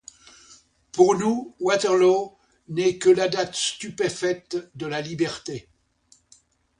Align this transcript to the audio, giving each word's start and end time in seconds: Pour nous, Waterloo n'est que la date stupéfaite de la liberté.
Pour 0.93 1.13
nous, 1.15 1.53
Waterloo 1.59 2.35
n'est 2.69 2.97
que 2.97 3.11
la 3.11 3.27
date 3.29 3.53
stupéfaite 3.53 4.57
de 4.73 4.87
la 4.87 4.99
liberté. 4.99 5.69